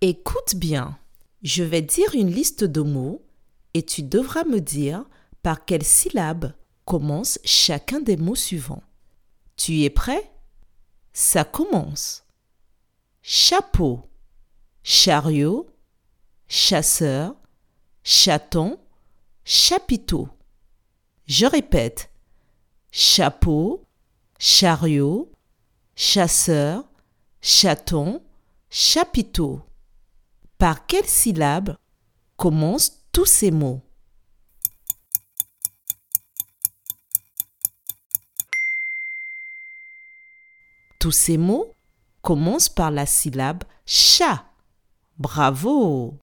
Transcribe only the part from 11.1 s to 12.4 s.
Ça commence.